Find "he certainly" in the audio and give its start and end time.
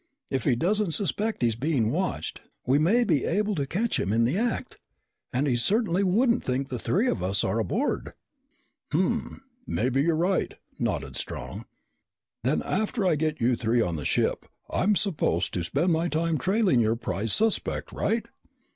5.45-6.01